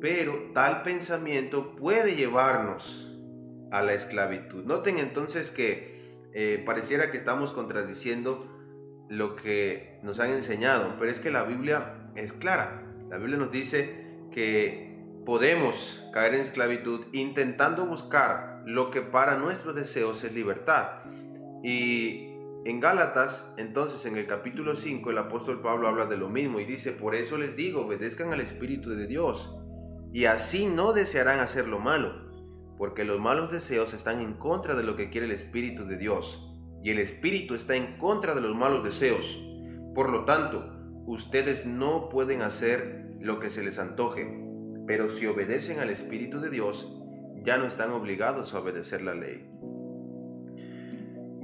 pero 0.00 0.50
tal 0.54 0.82
pensamiento 0.82 1.76
puede 1.76 2.14
llevarnos 2.14 3.12
a 3.70 3.82
la 3.82 3.94
esclavitud. 3.94 4.64
Noten 4.64 4.98
entonces 4.98 5.50
que 5.50 6.28
eh, 6.32 6.62
pareciera 6.64 7.10
que 7.10 7.16
estamos 7.16 7.52
contradiciendo 7.52 8.52
lo 9.08 9.36
que 9.36 9.98
nos 10.02 10.20
han 10.20 10.30
enseñado, 10.30 10.96
pero 10.98 11.10
es 11.10 11.20
que 11.20 11.30
la 11.30 11.44
Biblia 11.44 12.06
es 12.14 12.32
clara. 12.32 12.82
La 13.10 13.18
Biblia 13.18 13.38
nos 13.38 13.50
dice 13.50 14.04
que 14.32 14.86
podemos 15.24 16.02
caer 16.12 16.34
en 16.34 16.40
esclavitud 16.40 17.06
intentando 17.12 17.86
buscar 17.86 18.62
lo 18.66 18.90
que 18.90 19.02
para 19.02 19.36
nuestros 19.36 19.74
deseos 19.74 20.24
es 20.24 20.32
libertad. 20.32 20.88
Y 21.62 22.25
en 22.66 22.80
Gálatas, 22.80 23.54
entonces 23.58 24.06
en 24.06 24.16
el 24.16 24.26
capítulo 24.26 24.74
5, 24.74 25.10
el 25.10 25.18
apóstol 25.18 25.60
Pablo 25.60 25.86
habla 25.86 26.06
de 26.06 26.16
lo 26.16 26.28
mismo 26.28 26.58
y 26.58 26.64
dice, 26.64 26.90
por 26.90 27.14
eso 27.14 27.38
les 27.38 27.54
digo, 27.54 27.82
obedezcan 27.82 28.32
al 28.32 28.40
Espíritu 28.40 28.90
de 28.90 29.06
Dios 29.06 29.54
y 30.12 30.24
así 30.24 30.66
no 30.66 30.92
desearán 30.92 31.38
hacer 31.38 31.68
lo 31.68 31.78
malo, 31.78 32.28
porque 32.76 33.04
los 33.04 33.20
malos 33.20 33.52
deseos 33.52 33.94
están 33.94 34.20
en 34.20 34.34
contra 34.34 34.74
de 34.74 34.82
lo 34.82 34.96
que 34.96 35.10
quiere 35.10 35.26
el 35.26 35.32
Espíritu 35.32 35.84
de 35.84 35.96
Dios 35.96 36.42
y 36.82 36.90
el 36.90 36.98
Espíritu 36.98 37.54
está 37.54 37.76
en 37.76 37.98
contra 37.98 38.34
de 38.34 38.40
los 38.40 38.56
malos 38.56 38.82
deseos. 38.82 39.40
Por 39.94 40.10
lo 40.10 40.24
tanto, 40.24 40.68
ustedes 41.06 41.66
no 41.66 42.08
pueden 42.08 42.42
hacer 42.42 43.16
lo 43.20 43.38
que 43.38 43.48
se 43.48 43.62
les 43.62 43.78
antoje, 43.78 44.42
pero 44.88 45.08
si 45.08 45.26
obedecen 45.26 45.78
al 45.78 45.90
Espíritu 45.90 46.40
de 46.40 46.50
Dios, 46.50 46.92
ya 47.44 47.58
no 47.58 47.66
están 47.66 47.92
obligados 47.92 48.54
a 48.54 48.58
obedecer 48.58 49.02
la 49.02 49.14
ley. 49.14 49.48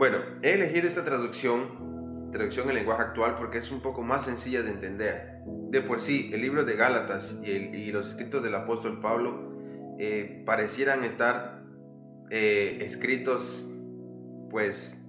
Bueno, 0.02 0.18
he 0.42 0.54
elegido 0.54 0.88
esta 0.88 1.04
traducción, 1.04 2.32
traducción 2.32 2.68
en 2.68 2.74
lenguaje 2.74 3.02
actual, 3.02 3.36
porque 3.36 3.58
es 3.58 3.70
un 3.70 3.80
poco 3.80 4.02
más 4.02 4.24
sencilla 4.24 4.60
de 4.64 4.72
entender. 4.72 5.44
De 5.70 5.80
por 5.80 6.00
sí, 6.00 6.28
el 6.32 6.40
libro 6.40 6.64
de 6.64 6.74
Gálatas 6.74 7.38
y, 7.44 7.92
los 7.92 8.08
escritos 8.08 8.42
del 8.42 8.56
apóstol 8.56 8.98
Pablo 9.00 9.52
eh, 10.00 10.42
parecieran 10.44 11.04
estar 11.04 11.62
eh, 12.30 12.78
escritos, 12.80 13.78
pues, 14.50 15.04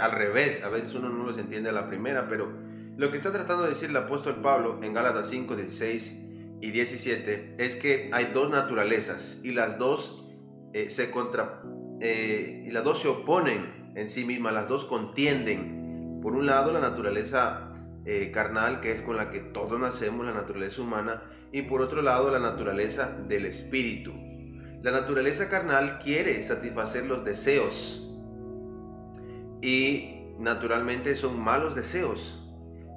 al 0.00 0.12
revés. 0.12 0.62
A 0.62 0.68
veces 0.68 0.94
uno 0.94 1.08
no 1.08 1.26
los 1.26 1.36
entiende 1.36 1.70
a 1.70 1.72
la 1.72 1.88
primera, 1.88 2.28
pero 2.28 2.48
lo 2.96 3.10
que 3.10 3.16
está 3.16 3.32
tratando 3.32 3.64
de 3.64 3.70
decir 3.70 3.90
el 3.90 3.96
apóstol 3.96 4.40
Pablo 4.40 4.78
en 4.84 4.94
Gálatas 4.94 5.28
5, 5.30 5.56
16 5.56 6.16
y 6.60 6.70
17 6.70 7.56
es 7.58 7.74
que 7.74 8.08
hay 8.12 8.26
dos 8.26 8.52
naturalezas 8.52 9.40
y 9.42 9.50
las 9.50 9.78
dos 9.78 10.32
eh, 10.74 10.90
se 10.90 11.10
contra 11.10 11.60
y 12.00 12.70
las 12.70 12.84
dos 12.84 13.02
se 13.02 13.08
oponen 13.08 13.77
en 13.98 14.08
sí 14.08 14.24
misma, 14.24 14.52
las 14.52 14.68
dos 14.68 14.84
contienden. 14.84 16.20
Por 16.22 16.34
un 16.34 16.46
lado, 16.46 16.72
la 16.72 16.80
naturaleza 16.80 17.72
eh, 18.04 18.30
carnal, 18.32 18.80
que 18.80 18.92
es 18.92 19.02
con 19.02 19.16
la 19.16 19.30
que 19.30 19.40
todos 19.40 19.80
nacemos, 19.80 20.24
la 20.24 20.32
naturaleza 20.32 20.82
humana, 20.82 21.22
y 21.52 21.62
por 21.62 21.80
otro 21.80 22.00
lado, 22.00 22.30
la 22.30 22.38
naturaleza 22.38 23.06
del 23.26 23.44
espíritu. 23.44 24.12
La 24.82 24.92
naturaleza 24.92 25.48
carnal 25.48 25.98
quiere 25.98 26.40
satisfacer 26.42 27.06
los 27.06 27.24
deseos 27.24 28.14
y 29.60 30.34
naturalmente 30.38 31.16
son 31.16 31.40
malos 31.40 31.74
deseos, 31.74 32.40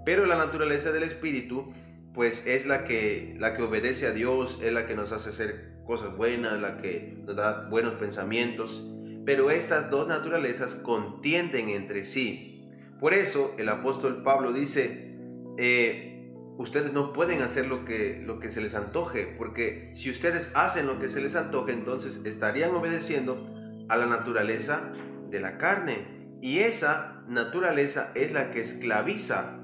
pero 0.05 0.27
la 0.27 0.35
naturaleza 0.35 0.91
del 0.91 1.01
espíritu 1.01 1.67
pues 2.13 2.45
es 2.45 2.67
la 2.67 2.83
que, 2.83 3.35
la 3.39 3.55
que 3.55 3.63
obedece 3.63 4.05
a 4.05 4.11
Dios, 4.11 4.59
es 4.61 4.71
la 4.71 4.85
que 4.85 4.93
nos 4.93 5.11
hace 5.11 5.29
hacer 5.29 5.81
cosas 5.85 6.15
buenas, 6.15 6.59
la 6.59 6.77
que 6.77 7.17
nos 7.25 7.35
da 7.35 7.67
buenos 7.69 7.93
pensamientos. 7.93 8.83
Pero 9.25 9.51
estas 9.51 9.89
dos 9.89 10.07
naturalezas 10.07 10.75
contienden 10.75 11.69
entre 11.69 12.03
sí. 12.03 12.69
Por 12.99 13.13
eso 13.13 13.53
el 13.57 13.69
apóstol 13.69 14.23
Pablo 14.23 14.51
dice, 14.51 15.17
eh, 15.57 16.31
ustedes 16.57 16.93
no 16.93 17.13
pueden 17.13 17.41
hacer 17.41 17.67
lo 17.67 17.85
que, 17.85 18.21
lo 18.23 18.39
que 18.39 18.49
se 18.49 18.61
les 18.61 18.75
antoje, 18.75 19.25
porque 19.37 19.91
si 19.95 20.09
ustedes 20.09 20.51
hacen 20.55 20.87
lo 20.87 20.99
que 20.99 21.09
se 21.09 21.21
les 21.21 21.35
antoje, 21.35 21.73
entonces 21.73 22.21
estarían 22.25 22.71
obedeciendo 22.71 23.43
a 23.89 23.97
la 23.97 24.05
naturaleza 24.05 24.91
de 25.29 25.39
la 25.39 25.57
carne. 25.57 26.37
Y 26.41 26.59
esa 26.59 27.23
naturaleza 27.27 28.11
es 28.15 28.31
la 28.31 28.51
que 28.51 28.61
esclaviza. 28.61 29.59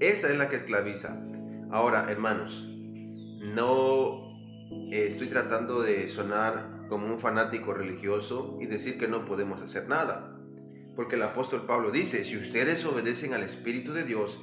Esa 0.00 0.30
es 0.30 0.38
la 0.38 0.48
que 0.48 0.56
esclaviza. 0.56 1.16
Ahora, 1.70 2.06
hermanos, 2.08 2.68
no 3.40 4.26
estoy 4.92 5.28
tratando 5.28 5.82
de 5.82 6.06
sonar 6.08 6.75
como 6.88 7.06
un 7.06 7.18
fanático 7.18 7.74
religioso 7.74 8.58
y 8.60 8.66
decir 8.66 8.98
que 8.98 9.08
no 9.08 9.24
podemos 9.24 9.60
hacer 9.60 9.88
nada. 9.88 10.36
Porque 10.94 11.16
el 11.16 11.22
apóstol 11.22 11.66
Pablo 11.66 11.90
dice, 11.90 12.24
si 12.24 12.36
ustedes 12.36 12.84
obedecen 12.84 13.34
al 13.34 13.42
Espíritu 13.42 13.92
de 13.92 14.04
Dios, 14.04 14.40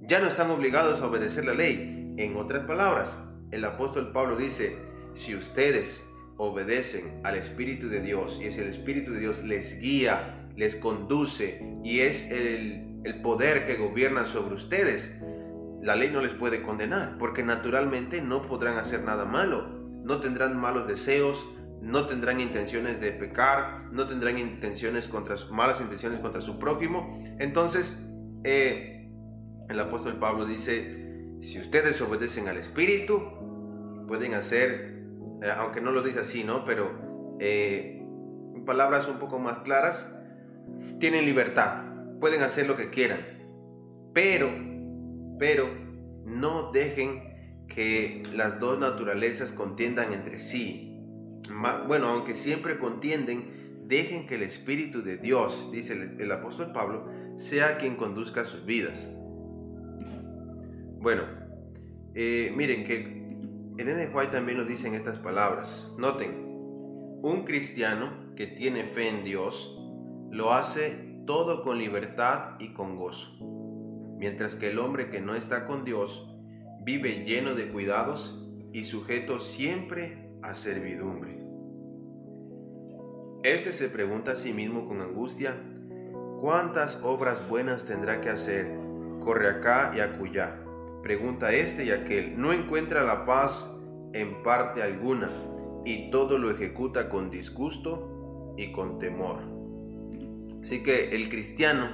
ya 0.00 0.18
no 0.18 0.26
están 0.26 0.50
obligados 0.50 1.00
a 1.00 1.06
obedecer 1.06 1.44
la 1.44 1.54
ley. 1.54 2.14
En 2.18 2.36
otras 2.36 2.64
palabras, 2.64 3.20
el 3.52 3.64
apóstol 3.64 4.12
Pablo 4.12 4.36
dice, 4.36 4.76
si 5.14 5.34
ustedes 5.34 6.04
obedecen 6.36 7.20
al 7.24 7.36
Espíritu 7.36 7.88
de 7.88 8.00
Dios 8.00 8.40
y 8.42 8.46
es 8.46 8.58
el 8.58 8.68
Espíritu 8.68 9.12
de 9.12 9.20
Dios 9.20 9.44
les 9.44 9.80
guía, 9.80 10.50
les 10.56 10.74
conduce 10.74 11.62
y 11.84 12.00
es 12.00 12.30
el, 12.30 13.00
el 13.04 13.22
poder 13.22 13.66
que 13.66 13.76
gobierna 13.76 14.26
sobre 14.26 14.54
ustedes, 14.54 15.20
la 15.82 15.96
ley 15.96 16.10
no 16.10 16.20
les 16.20 16.34
puede 16.34 16.62
condenar 16.62 17.16
porque 17.18 17.42
naturalmente 17.42 18.22
no 18.22 18.42
podrán 18.42 18.78
hacer 18.78 19.02
nada 19.02 19.24
malo, 19.24 19.68
no 20.04 20.20
tendrán 20.20 20.60
malos 20.60 20.86
deseos, 20.86 21.46
no 21.82 22.06
tendrán 22.06 22.40
intenciones 22.40 23.00
de 23.00 23.10
pecar, 23.10 23.88
no 23.90 24.06
tendrán 24.06 24.38
intenciones 24.38 25.08
contra 25.08 25.34
malas 25.50 25.80
intenciones 25.80 26.20
contra 26.20 26.40
su 26.40 26.58
prójimo. 26.58 27.20
Entonces, 27.40 28.06
eh, 28.44 29.12
el 29.68 29.80
apóstol 29.80 30.18
Pablo 30.18 30.46
dice, 30.46 31.34
si 31.40 31.58
ustedes 31.58 32.00
obedecen 32.00 32.46
al 32.46 32.56
Espíritu, 32.56 34.04
pueden 34.06 34.34
hacer, 34.34 35.02
eh, 35.42 35.50
aunque 35.56 35.80
no 35.80 35.90
lo 35.90 36.02
dice 36.02 36.20
así, 36.20 36.44
¿no? 36.44 36.64
Pero 36.64 37.36
eh, 37.40 37.98
en 38.54 38.64
palabras 38.64 39.08
un 39.08 39.18
poco 39.18 39.40
más 39.40 39.58
claras, 39.58 40.14
tienen 41.00 41.24
libertad, 41.24 41.82
pueden 42.20 42.42
hacer 42.42 42.68
lo 42.68 42.76
que 42.76 42.90
quieran, 42.90 43.18
pero, 44.14 44.48
pero, 45.38 45.68
no 46.24 46.70
dejen 46.70 47.66
que 47.66 48.22
las 48.32 48.60
dos 48.60 48.78
naturalezas 48.78 49.50
contiendan 49.50 50.12
entre 50.12 50.38
sí 50.38 50.91
bueno, 51.86 52.08
aunque 52.08 52.34
siempre 52.34 52.78
contienden, 52.78 53.82
dejen 53.84 54.26
que 54.26 54.36
el 54.36 54.42
Espíritu 54.42 55.02
de 55.02 55.16
Dios, 55.16 55.70
dice 55.72 56.14
el, 56.18 56.32
apóstol 56.32 56.72
Pablo, 56.72 57.08
sea 57.36 57.78
quien 57.78 57.96
conduzca 57.96 58.44
sus 58.44 58.64
vidas. 58.64 59.08
Bueno, 61.00 61.22
eh, 62.14 62.52
miren 62.56 62.84
que 62.84 63.22
en 63.78 63.88
N. 63.88 64.10
White 64.14 64.32
también 64.32 64.58
nos 64.58 64.68
dicen 64.68 64.94
estas 64.94 65.18
palabras. 65.18 65.90
Noten, 65.98 66.30
un 67.22 67.44
cristiano 67.44 68.34
que 68.36 68.46
tiene 68.46 68.84
fe 68.84 69.08
en 69.08 69.24
Dios 69.24 69.78
lo 70.30 70.52
hace 70.52 71.12
todo 71.26 71.62
con 71.62 71.78
libertad 71.78 72.56
y 72.58 72.72
con 72.72 72.96
gozo, 72.96 73.38
mientras 74.18 74.56
que 74.56 74.70
el 74.70 74.78
hombre 74.78 75.08
que 75.08 75.20
no 75.20 75.34
está 75.34 75.66
con 75.66 75.84
Dios 75.84 76.28
vive 76.84 77.24
lleno 77.24 77.54
de 77.54 77.70
cuidados 77.70 78.48
y 78.72 78.84
sujeto 78.84 79.40
siempre 79.40 80.30
a 80.42 80.54
servidumbre. 80.54 81.31
Este 83.44 83.72
se 83.72 83.88
pregunta 83.88 84.32
a 84.32 84.36
sí 84.36 84.52
mismo 84.52 84.86
con 84.86 85.00
angustia, 85.00 85.56
¿cuántas 86.40 87.00
obras 87.02 87.48
buenas 87.48 87.86
tendrá 87.86 88.20
que 88.20 88.30
hacer? 88.30 88.72
Corre 89.18 89.48
acá 89.48 89.92
y 89.96 89.98
acullá. 89.98 90.62
Pregunta 91.02 91.52
este 91.52 91.86
y 91.86 91.90
aquel. 91.90 92.40
No 92.40 92.52
encuentra 92.52 93.02
la 93.02 93.26
paz 93.26 93.68
en 94.12 94.44
parte 94.44 94.80
alguna 94.80 95.28
y 95.84 96.12
todo 96.12 96.38
lo 96.38 96.52
ejecuta 96.52 97.08
con 97.08 97.32
disgusto 97.32 98.54
y 98.56 98.70
con 98.70 99.00
temor. 99.00 99.40
Así 100.62 100.84
que 100.84 101.08
el 101.08 101.28
cristiano 101.28 101.90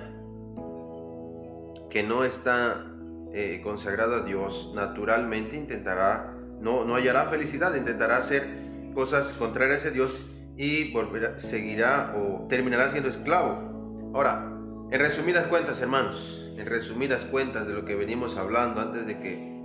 que 1.89 2.03
no 2.03 2.25
está 2.25 2.91
eh, 3.33 3.63
consagrado 3.65 4.17
a 4.17 4.21
Dios 4.21 4.73
naturalmente 4.75 5.57
intentará, 5.57 6.37
no, 6.61 6.85
no 6.85 6.95
hallará 6.95 7.25
felicidad, 7.25 7.75
intentará 7.75 8.19
hacer 8.19 8.47
cosas 8.93 9.33
contrarias 9.33 9.87
a 9.87 9.91
Dios 9.91 10.27
y 10.59 10.91
volverá, 10.93 11.39
seguirá 11.39 12.13
o 12.17 12.47
terminará 12.49 12.91
siendo 12.91 13.09
esclavo. 13.09 14.11
Ahora, 14.13 14.53
en 14.91 14.99
resumidas 14.99 15.47
cuentas, 15.47 15.81
hermanos, 15.81 16.51
en 16.59 16.67
resumidas 16.67 17.25
cuentas 17.25 17.67
de 17.69 17.75
lo 17.75 17.85
que 17.85 17.95
venimos 17.95 18.37
hablando 18.37 18.81
antes 18.81 19.07
de 19.07 19.19
que, 19.19 19.61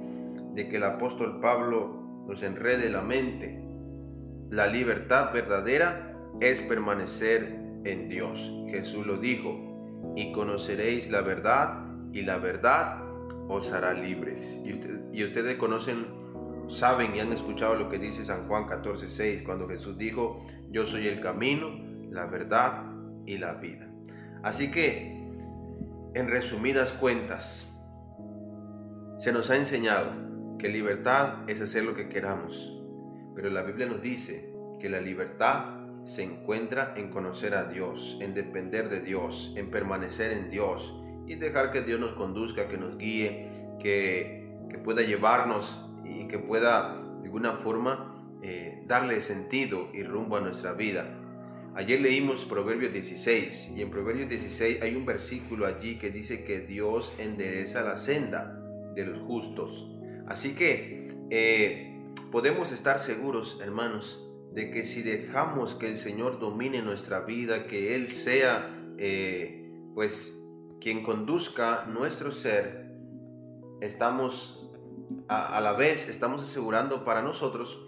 de 0.54 0.70
que 0.70 0.78
el 0.78 0.84
apóstol 0.84 1.40
Pablo 1.42 2.22
nos 2.28 2.44
enrede 2.44 2.92
la 2.92 3.02
mente, 3.02 3.60
la 4.50 4.68
libertad 4.68 5.34
verdadera 5.34 6.16
es 6.40 6.62
permanecer 6.62 7.60
en 7.86 8.08
Dios. 8.08 8.54
Jesús 8.70 9.08
lo 9.08 9.18
dijo, 9.18 10.14
y 10.16 10.32
conoceréis 10.32 11.10
la 11.10 11.22
verdad, 11.22 11.88
y 12.14 12.22
la 12.22 12.38
verdad 12.38 13.04
os 13.48 13.72
hará 13.72 13.94
libres. 13.94 14.60
Y, 14.64 14.80
y 15.18 15.24
ustedes 15.24 15.56
conocen 15.56 16.23
saben 16.68 17.16
y 17.16 17.20
han 17.20 17.32
escuchado 17.32 17.76
lo 17.76 17.90
que 17.90 18.00
dice 18.00 18.26
San 18.26 18.48
Juan 18.48 18.66
14:6 18.66 19.44
cuando 19.44 19.68
Jesús 19.68 19.98
dijo, 19.98 20.44
yo 20.70 20.86
soy 20.86 21.08
el 21.08 21.20
camino, 21.20 21.70
la 22.10 22.26
verdad 22.26 22.84
y 23.26 23.38
la 23.38 23.54
vida. 23.56 23.90
Así 24.44 24.72
que, 24.72 25.24
en 26.14 26.28
resumidas 26.28 26.94
cuentas, 26.94 27.86
se 29.18 29.32
nos 29.32 29.50
ha 29.50 29.58
enseñado 29.58 30.12
que 30.58 30.70
libertad 30.70 31.50
es 31.50 31.62
hacer 31.62 31.86
lo 31.86 31.94
que 31.94 32.10
queramos, 32.10 32.82
pero 33.36 33.50
la 33.50 33.62
Biblia 33.64 33.88
nos 33.88 34.02
dice 34.02 34.54
que 34.80 34.90
la 34.90 35.00
libertad 35.00 35.84
se 36.06 36.24
encuentra 36.24 36.94
en 36.98 37.10
conocer 37.10 37.54
a 37.54 37.66
Dios, 37.66 38.18
en 38.20 38.34
depender 38.34 38.90
de 38.90 39.00
Dios, 39.00 39.54
en 39.56 39.72
permanecer 39.72 40.32
en 40.32 40.50
Dios 40.50 40.94
y 41.28 41.36
dejar 41.36 41.72
que 41.72 41.82
Dios 41.82 42.00
nos 42.00 42.14
conduzca, 42.14 42.68
que 42.68 42.78
nos 42.78 42.98
guíe, 42.98 43.48
que, 43.80 44.58
que 44.70 44.78
pueda 44.78 45.02
llevarnos 45.02 45.80
y 46.06 46.28
que 46.28 46.40
pueda 46.40 46.96
de 47.22 47.26
alguna 47.26 47.54
forma 47.54 48.14
eh, 48.42 48.84
darle 48.88 49.22
sentido 49.22 49.90
y 49.94 50.04
rumbo 50.04 50.38
a 50.38 50.42
nuestra 50.42 50.74
vida. 50.74 51.20
Ayer 51.76 52.02
leímos 52.02 52.46
Proverbios 52.46 52.94
16 52.94 53.72
y 53.76 53.82
en 53.82 53.90
Proverbios 53.90 54.30
16 54.30 54.82
hay 54.84 54.96
un 54.96 55.06
versículo 55.06 55.66
allí 55.66 55.98
que 55.98 56.12
dice 56.12 56.44
que 56.44 56.60
Dios 56.60 57.14
endereza 57.18 57.82
la 57.84 57.98
senda 57.98 58.60
de 58.96 59.06
los 59.06 59.20
justos. 59.20 59.90
Así 60.28 60.54
que 60.54 61.08
eh, 61.32 62.00
podemos 62.32 62.72
estar 62.72 63.00
seguros, 63.00 63.60
hermanos, 63.62 64.24
de 64.54 64.70
que 64.70 64.86
si 64.86 65.02
dejamos 65.02 65.74
que 65.74 65.88
el 65.88 65.98
Señor 65.98 66.40
domine 66.40 66.82
nuestra 66.82 67.22
vida, 67.22 67.66
que 67.66 67.96
Él 67.96 68.08
sea, 68.08 68.70
eh, 68.98 69.72
pues, 69.96 70.40
quien 70.80 71.02
conduzca 71.02 71.86
nuestro 71.88 72.32
ser, 72.32 72.94
estamos 73.82 74.63
a, 75.28 75.60
la 75.62 75.74
vez, 75.74 76.10
estamos 76.10 76.44
asegurando 76.44 77.06
para 77.06 77.22
nosotros, 77.22 77.80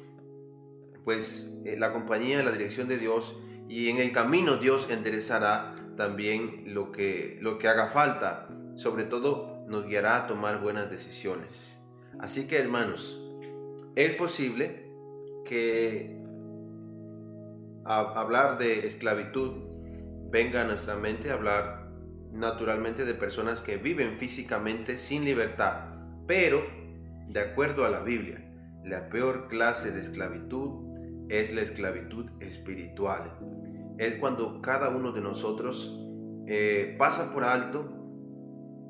pues, 1.03 1.51
eh, 1.65 1.75
la 1.77 1.91
compañía, 1.91 2.43
la 2.43 2.51
dirección 2.51 2.87
de 2.87 2.97
Dios, 2.97 3.35
y 3.67 3.89
en 3.89 3.97
el 3.97 4.11
camino 4.11 4.57
Dios 4.57 4.89
enderezará 4.89 5.75
también 5.97 6.63
lo 6.73 6.91
que, 6.91 7.37
lo 7.41 7.57
que 7.57 7.67
haga 7.67 7.87
falta. 7.87 8.45
Sobre 8.75 9.05
todo 9.05 9.63
nos 9.67 9.85
guiará 9.85 10.17
a 10.17 10.27
tomar 10.27 10.61
buenas 10.61 10.89
decisiones. 10.89 11.79
Así 12.19 12.47
que 12.47 12.57
hermanos, 12.57 13.19
es 13.95 14.11
posible 14.13 14.91
que 15.45 16.21
hablar 17.85 18.57
de 18.57 18.85
esclavitud 18.87 19.53
venga 20.29 20.61
a 20.61 20.63
nuestra 20.65 20.95
mente, 20.95 21.31
hablar 21.31 21.91
naturalmente 22.31 23.05
de 23.05 23.13
personas 23.13 23.61
que 23.61 23.77
viven 23.77 24.17
físicamente 24.17 24.97
sin 24.97 25.23
libertad, 25.23 25.89
pero 26.27 26.65
de 27.27 27.39
acuerdo 27.39 27.85
a 27.85 27.89
la 27.89 28.01
Biblia, 28.01 28.41
la 28.83 29.09
peor 29.09 29.47
clase 29.47 29.91
de 29.91 30.01
esclavitud 30.01 30.85
es 31.29 31.53
la 31.53 31.61
esclavitud 31.61 32.29
espiritual. 32.39 33.39
Es 33.97 34.15
cuando 34.15 34.61
cada 34.61 34.89
uno 34.89 35.11
de 35.11 35.21
nosotros 35.21 35.99
eh, 36.47 36.95
pasa 36.99 37.33
por 37.33 37.43
alto 37.43 37.91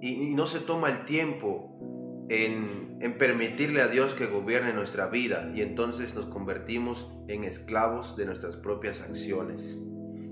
y, 0.02 0.34
no 0.36 0.48
se 0.48 0.60
toma 0.60 0.90
el 0.90 1.06
tiempo 1.06 2.26
en, 2.30 2.98
en, 3.02 3.18
permitirle 3.18 3.82
a 3.82 3.88
Dios 3.88 4.14
que 4.14 4.26
gobierne 4.26 4.74
nuestra 4.74 5.08
vida 5.08 5.52
y 5.56 5.62
entonces 5.62 6.16
nos 6.16 6.26
convertimos 6.26 7.12
en 7.28 7.44
esclavos 7.44 8.18
de 8.18 8.26
nuestras 8.26 8.58
propias 8.58 9.02
acciones. 9.02 9.80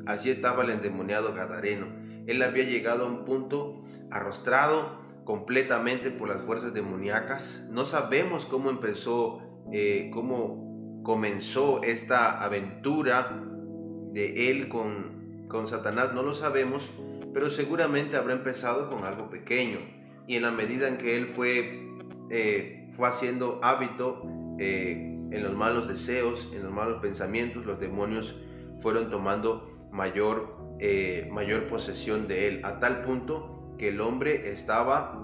Así 0.05 0.29
estaba 0.29 0.63
el 0.63 0.71
endemoniado 0.71 1.33
Gadareno. 1.33 1.87
Él 2.27 2.41
había 2.41 2.63
llegado 2.63 3.05
a 3.05 3.09
un 3.09 3.23
punto 3.25 3.81
arrostrado 4.11 4.97
completamente 5.23 6.11
por 6.11 6.29
las 6.29 6.41
fuerzas 6.41 6.73
demoníacas. 6.73 7.67
No 7.71 7.85
sabemos 7.85 8.45
cómo 8.45 8.69
empezó, 8.69 9.41
eh, 9.71 10.09
cómo 10.13 11.01
comenzó 11.03 11.81
esta 11.83 12.43
aventura 12.43 13.37
de 14.11 14.51
él 14.51 14.69
con, 14.69 15.45
con 15.49 15.67
Satanás, 15.67 16.13
no 16.13 16.23
lo 16.23 16.33
sabemos, 16.33 16.91
pero 17.33 17.49
seguramente 17.49 18.17
habrá 18.17 18.33
empezado 18.33 18.89
con 18.89 19.05
algo 19.05 19.29
pequeño. 19.29 19.79
Y 20.27 20.35
en 20.35 20.43
la 20.43 20.51
medida 20.51 20.87
en 20.87 20.97
que 20.97 21.17
él 21.17 21.27
fue, 21.27 21.97
eh, 22.29 22.87
fue 22.95 23.07
haciendo 23.07 23.59
hábito 23.63 24.23
eh, 24.59 25.19
en 25.31 25.43
los 25.43 25.53
malos 25.53 25.87
deseos, 25.87 26.49
en 26.53 26.63
los 26.63 26.71
malos 26.71 27.01
pensamientos, 27.01 27.65
los 27.65 27.79
demonios 27.79 28.35
fueron 28.77 29.09
tomando 29.09 29.65
mayor, 29.91 30.57
mayor 31.31 31.67
posesión 31.67 32.27
de 32.27 32.47
él, 32.47 32.61
a 32.63 32.79
tal 32.79 33.03
punto 33.03 33.62
que 33.77 33.89
el 33.89 34.01
hombre 34.01 34.51
estaba 34.51 35.19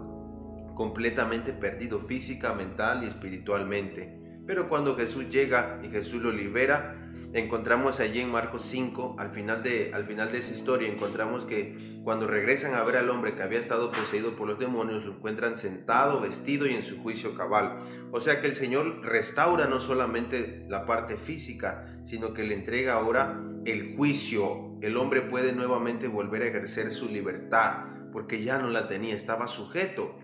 completamente 0.76 1.54
perdido 1.54 2.00
física, 2.00 2.54
mental 2.54 3.04
y 3.04 3.08
espiritualmente. 3.08 4.20
Pero 4.50 4.68
cuando 4.68 4.96
Jesús 4.96 5.30
llega 5.30 5.80
y 5.84 5.90
Jesús 5.90 6.24
lo 6.24 6.32
libera, 6.32 7.12
encontramos 7.34 8.00
allí 8.00 8.22
en 8.22 8.32
Marcos 8.32 8.64
5, 8.64 9.18
al 9.20 9.30
final, 9.30 9.62
de, 9.62 9.92
al 9.94 10.06
final 10.06 10.32
de 10.32 10.40
esa 10.40 10.54
historia, 10.54 10.92
encontramos 10.92 11.46
que 11.46 12.00
cuando 12.04 12.26
regresan 12.26 12.74
a 12.74 12.84
ver 12.84 12.96
al 12.96 13.12
hombre 13.12 13.36
que 13.36 13.44
había 13.44 13.60
estado 13.60 13.92
poseído 13.92 14.36
por 14.36 14.48
los 14.48 14.58
demonios, 14.58 15.06
lo 15.06 15.14
encuentran 15.14 15.56
sentado, 15.56 16.20
vestido 16.20 16.66
y 16.66 16.74
en 16.74 16.82
su 16.82 17.00
juicio 17.00 17.36
cabal. 17.36 17.76
O 18.12 18.20
sea 18.22 18.42
que 18.42 18.48
el 18.48 18.56
Señor 18.56 19.02
restaura 19.04 19.68
no 19.68 19.80
solamente 19.80 20.66
la 20.68 20.88
parte 20.88 21.16
física, 21.16 21.86
sino 22.04 22.34
que 22.34 22.44
le 22.44 22.56
entrega 22.56 22.94
ahora 22.94 23.40
el 23.66 23.96
juicio. 23.96 24.80
El 24.82 24.98
hombre 24.98 25.22
puede 25.22 25.52
nuevamente 25.54 26.08
volver 26.08 26.42
a 26.42 26.48
ejercer 26.48 26.90
su 26.90 27.08
libertad, 27.08 27.99
porque 28.12 28.44
ya 28.44 28.58
no 28.58 28.70
la 28.70 28.88
tenía, 28.88 29.16
estaba 29.16 29.48
sujeto. 29.48 30.16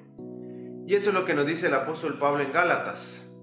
Y 0.88 0.96
eso 0.96 1.10
es 1.10 1.16
lo 1.16 1.26
que 1.26 1.34
nos 1.34 1.48
dice 1.48 1.68
el 1.68 1.74
apóstol 1.74 2.18
Pablo 2.20 2.44
en 2.44 2.54
Gálatas. 2.54 3.38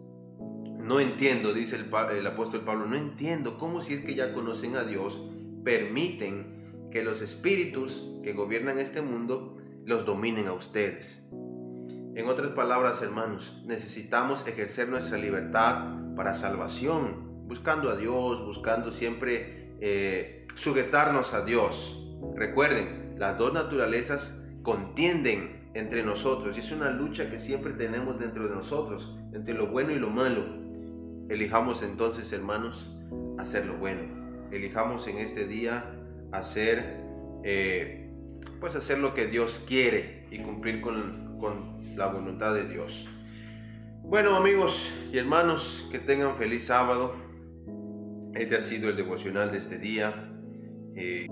No 0.78 1.00
entiendo, 1.00 1.52
dice 1.52 1.76
el, 1.76 2.26
apóstol 2.26 2.64
Pablo, 2.64 2.86
no 2.86 2.96
entiendo 2.96 3.56
cómo 3.56 3.82
si 3.82 3.94
es 3.94 4.00
que 4.00 4.14
ya 4.14 4.32
conocen 4.32 4.76
a 4.76 4.84
Dios, 4.84 5.20
permiten 5.64 6.88
que 6.90 7.02
los 7.02 7.22
espíritus 7.22 8.04
que 8.22 8.32
gobiernan 8.32 8.78
este 8.78 9.00
mundo 9.00 9.56
los 9.84 10.04
dominen 10.04 10.48
a 10.48 10.52
ustedes. 10.52 11.28
En 12.14 12.28
otras 12.28 12.50
palabras, 12.50 13.00
hermanos, 13.00 13.62
necesitamos 13.64 14.46
ejercer 14.46 14.88
nuestra 14.88 15.18
libertad 15.18 16.14
para 16.14 16.34
salvación, 16.34 17.44
buscando 17.46 17.90
a 17.90 17.96
Dios, 17.96 18.44
buscando 18.44 18.92
siempre 18.92 19.74
eh, 19.80 20.46
sujetarnos 20.54 21.32
a 21.32 21.44
Dios. 21.44 22.16
Recuerden, 22.36 23.01
las 23.22 23.38
dos 23.38 23.52
naturalezas 23.52 24.42
contienden 24.64 25.70
entre 25.74 26.02
nosotros 26.02 26.56
y 26.56 26.60
es 26.60 26.72
una 26.72 26.90
lucha 26.90 27.30
que 27.30 27.38
siempre 27.38 27.72
tenemos 27.72 28.18
dentro 28.18 28.48
de 28.48 28.50
nosotros, 28.56 29.16
entre 29.32 29.54
lo 29.54 29.68
bueno 29.68 29.92
y 29.92 30.00
lo 30.00 30.10
malo. 30.10 30.44
Elijamos 31.28 31.84
entonces, 31.84 32.32
hermanos, 32.32 32.88
hacer 33.38 33.66
lo 33.66 33.76
bueno. 33.76 34.48
Elijamos 34.50 35.06
en 35.06 35.18
este 35.18 35.46
día 35.46 35.88
hacer, 36.32 37.00
eh, 37.44 38.12
pues 38.58 38.74
hacer 38.74 38.98
lo 38.98 39.14
que 39.14 39.28
Dios 39.28 39.62
quiere 39.68 40.26
y 40.32 40.40
cumplir 40.40 40.80
con, 40.80 41.30
la 41.94 42.08
voluntad 42.08 42.52
de 42.54 42.66
Dios. 42.66 43.08
Bueno, 44.02 44.34
amigos 44.34 44.94
y 45.12 45.18
hermanos, 45.18 45.86
que 45.92 46.00
tengan 46.00 46.34
feliz 46.34 46.66
sábado. 46.66 47.14
Este 48.34 48.56
ha 48.56 48.60
sido 48.60 48.88
el 48.88 48.96
devocional 48.96 49.52
de 49.52 49.58
este 49.58 49.78
día. 49.78 50.28
Eh, 50.96 51.28